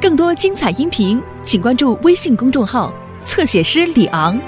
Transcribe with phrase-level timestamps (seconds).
[0.00, 2.92] 更多精彩音频请关注微信公众号，
[3.24, 4.38] 侧写师李昂。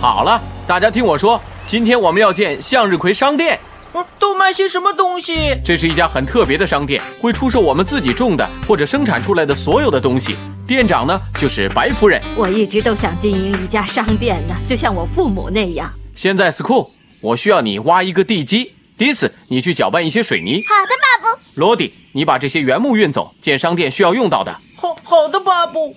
[0.00, 3.58] 好了，大家听我说，今天我们要建向日葵商店。
[3.94, 5.54] 嗯都卖些什么东西？
[5.64, 10.36] 这是一家很特别的商店，会出售我们自己种的或者生产出来的所有的东西。
[10.66, 12.20] 店长呢，就是白夫人。
[12.36, 15.90] 我一直都想经营一家商店的，就像我父母那样。
[16.14, 16.90] 现在 school，
[17.20, 18.72] 我需要你挖一个地基。
[18.96, 20.62] 迪斯，你去搅拌一些水泥。
[20.68, 21.40] 好的，巴布。
[21.54, 24.60] 罗迪，你把这些原木运走，建商店需要用到的。
[24.76, 25.96] 好好的，巴布。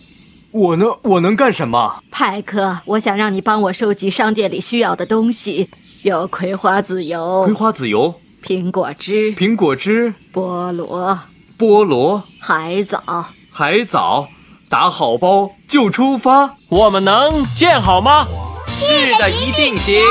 [0.52, 0.86] 我呢？
[1.02, 2.02] 我能干什么？
[2.12, 5.70] 派克，我想让你帮我收集商店里需要的东西，
[6.04, 11.18] 有葵花籽油、葵花籽油、苹果汁、苹果汁、菠萝、
[11.58, 13.02] 菠萝、海藻。
[13.50, 14.28] 海藻，
[14.70, 16.58] 打好包就出发。
[16.68, 18.28] 我们能建好吗？
[18.68, 20.02] 是的，一定行。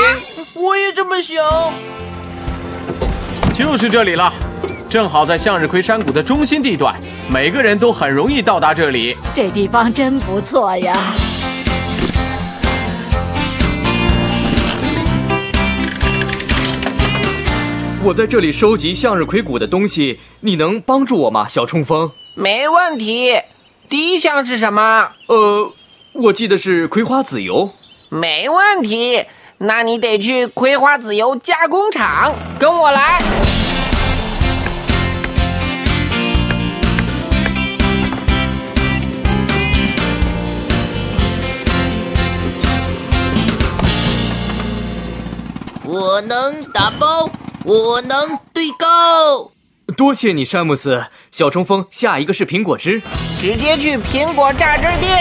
[0.55, 1.37] 我也这么想。
[3.53, 4.33] 就是这里了，
[4.89, 6.99] 正好在向日葵山谷的中心地段，
[7.31, 9.15] 每个人都很容易到达这里。
[9.35, 10.97] 这地方真不错呀！
[18.05, 22.11] 我在这里收集向日葵谷的东西，你能帮助我吗，小冲锋？
[22.35, 23.31] 没问题。
[23.87, 25.11] 第一项是什么？
[25.27, 25.71] 呃，
[26.11, 27.71] 我记得是葵花籽油。
[28.09, 29.23] 没问题。
[29.59, 33.21] 那你得去葵花籽油加工厂，跟我来。
[45.85, 47.29] 我能打包，
[47.63, 49.51] 我能对高。
[49.95, 51.05] 多谢你，詹姆斯。
[51.31, 53.01] 小冲锋，下一个是苹果汁。
[53.39, 55.17] 直接去苹果榨汁店。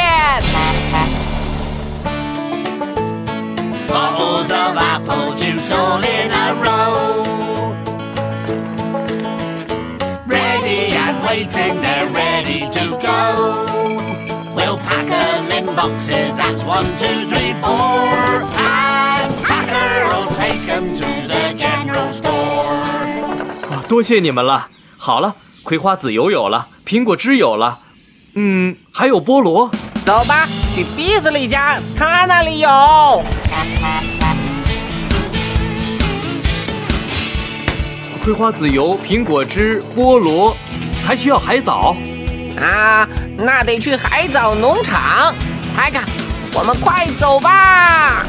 [3.87, 7.23] Bottles of apple juice all in a row.
[10.27, 13.67] Ready and waiting, they're ready to go.
[14.55, 18.49] We'll pack them in boxes, that's one, two, three, four.
[18.57, 21.52] And Packer will take them to the
[23.93, 24.69] 多谢你们了。
[24.97, 27.81] 好了，葵花籽油有了，苹果汁有了，
[28.33, 29.71] 嗯，还有菠萝。
[30.07, 33.23] 走吧，去比斯利家，他那里有。
[38.25, 40.57] 葵花籽油、苹果汁、菠萝，
[41.05, 41.95] 还需要海藻。
[42.59, 45.35] 啊，那得去海藻农场。
[45.77, 46.07] 海卡，
[46.55, 48.25] 我们快走吧。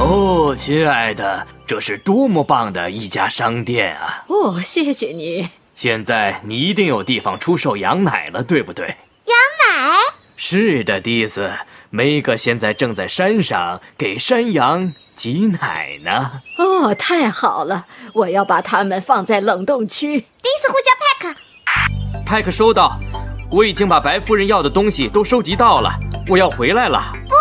[0.00, 4.24] 哦，亲爱的，这是多么棒的一家商店啊！
[4.28, 5.50] 哦，谢谢你。
[5.74, 8.86] 现在你一定有地方出售羊奶了，对不对？
[8.86, 9.36] 羊
[9.68, 9.92] 奶？
[10.38, 11.52] 是的，迪斯，
[11.90, 16.40] 梅格现在正在山上给山羊挤奶呢。
[16.56, 17.84] 哦，太好了！
[18.14, 20.18] 我要把它们放在冷冻区。
[20.18, 22.24] 迪斯呼叫派克。
[22.24, 22.98] 派克收到，
[23.50, 25.90] 我已经把白夫人要的东西都收集到了，
[26.26, 27.12] 我要回来了。
[27.28, 27.39] 不，派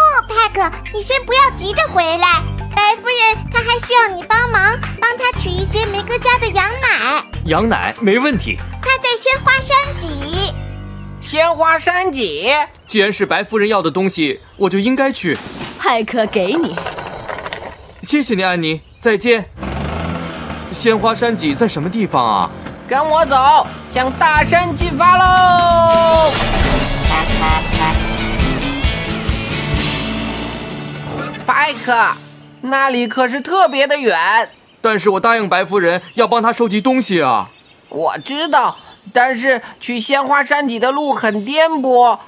[0.54, 2.42] 克，你先不要急着回来。
[2.76, 7.24] 白夫人她还需要你帮忙，帮她取一些梅哥家的羊奶。
[7.46, 8.58] 羊奶没问题。
[8.82, 10.54] 她在鲜花山脊。
[11.22, 12.50] 鲜花山脊？
[12.88, 15.38] 既然是白夫人要的东西，我就应该去。
[15.78, 16.76] 派克给你。
[18.04, 19.50] 谢谢你，安妮，再见。
[20.72, 22.50] 鲜花山脊在什么地方啊？
[22.88, 26.32] 跟我走，向大山进发喽！
[31.50, 32.12] 派克，
[32.62, 34.52] 那里可是特别的远。
[34.82, 37.50] 但是我答应白夫人要帮她收集东西啊。
[37.90, 38.78] 我知道，
[39.12, 42.20] 但是去鲜花山底的路很颠簸。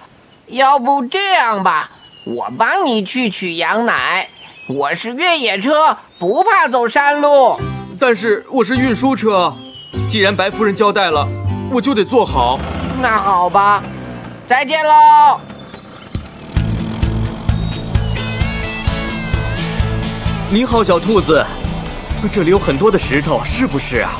[0.48, 1.92] 要不这样吧，
[2.24, 4.28] 我帮你去取羊奶。
[4.68, 7.60] 我是越野车，不怕走山路。
[8.00, 9.56] 但是我是运输车，
[10.08, 11.28] 既然白夫人交代了，
[11.72, 12.58] 我就得做好。
[13.00, 13.84] 那好吧，
[14.48, 15.40] 再见喽。
[20.54, 21.42] 你好，小兔子，
[22.30, 24.20] 这里有很多的石头，是不是啊？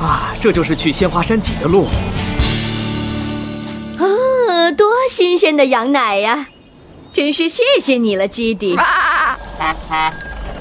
[0.00, 1.86] 啊，这就是去鲜花山脊的路。
[3.98, 6.46] 啊，多新鲜的羊奶呀！
[7.12, 8.76] 真是谢谢你了，基迪。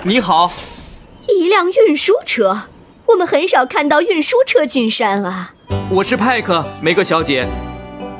[0.01, 0.51] 你好，
[1.27, 2.63] 一辆运输车，
[3.06, 5.53] 我们很少看到运输车进山啊。
[5.91, 7.47] 我是派克，梅格小姐。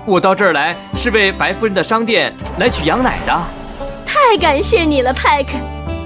[0.06, 3.33] 我到这儿来是为白夫人的商店来取羊奶的。
[4.06, 5.53] 太太感谢你了，派克！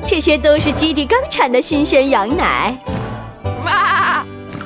[0.10, 2.76] 这些都是基地刚产的新鲜羊奶。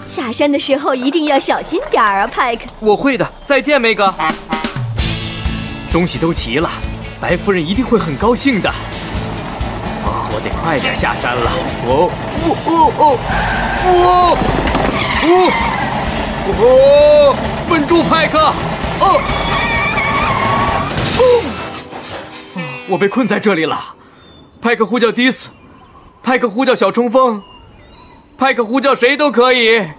[0.07, 2.61] 下山的时候一定要小心点儿啊，派克！
[2.79, 3.29] 我会的。
[3.45, 4.13] 再见，梅哥。
[5.91, 6.69] 东西都齐了，
[7.19, 8.69] 白夫人一定会很高兴的。
[10.05, 11.51] 哦，我得快点下山了。
[11.87, 12.09] 哦
[12.45, 13.17] 哦哦哦
[13.83, 14.37] 哦
[15.25, 15.27] 哦
[16.61, 17.35] 哦！
[17.67, 18.39] 稳住，派克！
[19.01, 19.19] 哦
[21.19, 21.21] 哦！
[22.87, 23.77] 我被困在这里了。
[24.63, 25.49] 派克呼叫迪斯，
[26.23, 27.43] 派克呼叫小冲锋，
[28.37, 29.89] 派克呼叫谁都可以。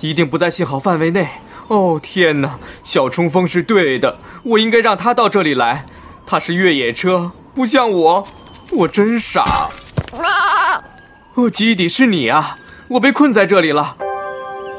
[0.00, 1.26] 一定不在信号范围内。
[1.68, 5.86] 哦天哪，小冲锋是对的，我应该让他到这里来。
[6.26, 8.28] 他是越野车，不像我，
[8.72, 9.70] 我真傻。
[10.12, 10.84] 啊
[11.32, 12.56] 哦，基底是你啊！
[12.90, 13.96] 我被困在这里了。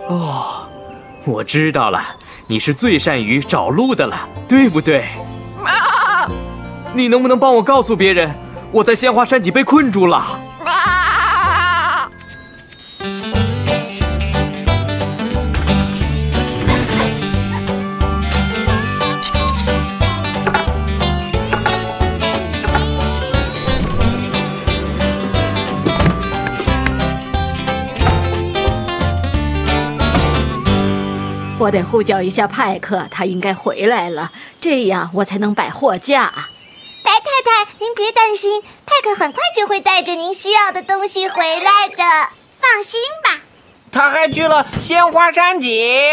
[0.07, 0.69] 哦，
[1.25, 5.05] 我知道了，你是最善于找路的了，对不对？
[6.97, 8.33] 你能不能帮我告诉别人，
[8.71, 10.41] 我在鲜花山脊被困住了？
[31.59, 36.33] 我得呼叫一下派克，他应该回来了，这样我才能摆货架。
[37.18, 42.04] 白太太，您别担心，派克很快就会带着您需要的东西回来的，
[42.60, 43.42] 放心吧。
[43.92, 46.12] 他还去了鲜花山脊。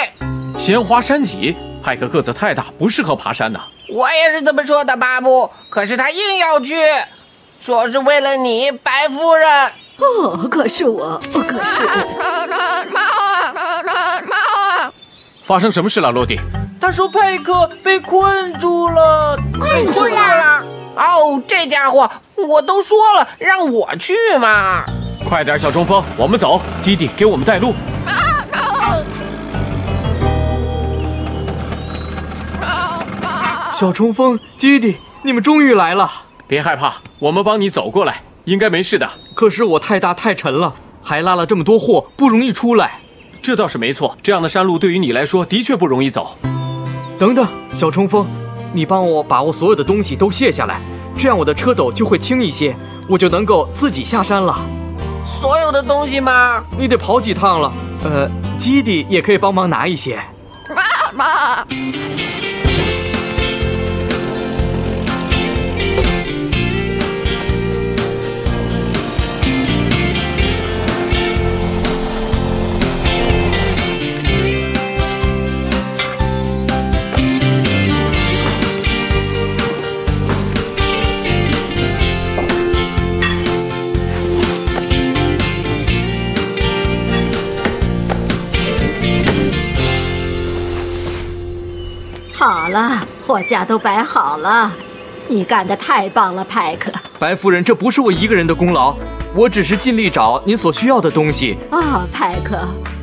[0.59, 3.61] 鲜花山脊，派克个子太大，不适合爬山呢。
[3.91, 5.51] 我也是这么说的，巴布。
[5.69, 6.75] 可是他硬要去，
[7.61, 9.73] 说是为了你，白夫人。
[9.99, 11.87] 哦，可是我，可是
[15.43, 16.41] 发生什么事了，洛蒂？
[16.81, 20.54] 他说派克被困住了，困住了。
[20.97, 24.85] 哦，这家伙，我都说了让我去嘛。
[25.29, 27.75] 快点，小冲锋，我们走，基地给我们带路。
[33.75, 36.11] 小冲锋，基地，你们终于来了。
[36.47, 39.09] 别害怕，我们帮你走过来，应该没事的。
[39.35, 43.01] 可是我太大太沉了，还拉了这么多货，不容易出来。
[43.43, 46.39] 这倒是没错，这样的山路对于你来说的确不容易走。
[47.19, 48.27] 等等，小冲锋，
[48.75, 50.81] 你帮我把我所有的东西都卸下来，
[51.17, 52.77] 这样我的车斗就会轻一些，
[53.09, 54.57] 我就能够自己下山了。
[55.25, 56.65] 所有的东西吗？
[56.77, 57.73] 你得跑几趟了。
[58.03, 58.29] 呃，
[58.59, 60.21] 基地也可以帮忙拿一些。
[60.69, 61.65] 妈妈。
[92.75, 94.69] 了，货架都摆好了，
[95.29, 96.91] 你干得太棒了，派克。
[97.21, 98.97] 白夫人，这不是我一个人的功劳，
[99.33, 101.57] 我只是尽力找您所需要的东西。
[101.71, 102.59] 啊，派克，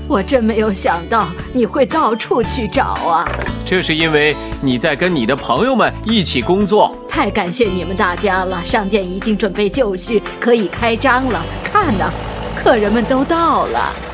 [0.10, 3.26] 我真没有想到你会到处去找啊！
[3.64, 6.94] 这是因为你在跟你的朋友们一起工作。
[7.08, 11.42] 太感谢你们大家了，商店已经准备就绪，可以开张了。
[11.64, 12.12] 看呐，
[12.62, 14.11] 客人们都到了。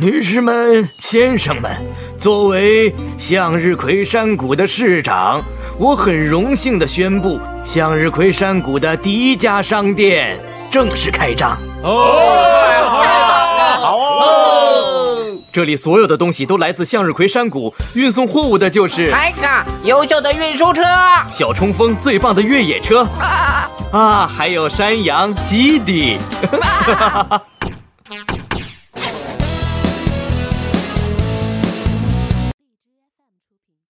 [0.00, 1.68] 女士们、先生们，
[2.16, 5.42] 作为向日葵山谷的市长，
[5.76, 10.38] 我很荣幸地宣布，向日葵山谷的第一家商店
[10.70, 11.58] 正式开张。
[11.82, 12.14] 哦，
[12.64, 14.28] 太好了，好啊！
[15.50, 19.48] 这里所有的东西都来自向日葵山谷，运送货物的就是派克，
[19.82, 20.80] 优秀的运输车，
[21.28, 23.04] 小冲锋，最棒的越野车，
[23.90, 26.18] 啊，还有山羊基地。